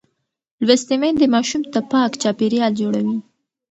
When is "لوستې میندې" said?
0.65-1.25